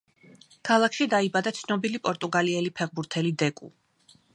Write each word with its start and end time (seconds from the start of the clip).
ქალაქში 0.69 1.07
დაიბადა 1.11 1.53
ცნობილი 1.59 2.03
პორტუგალიელი 2.09 2.77
ფეხბურთელი 2.81 3.39
დეკუ. 3.45 3.75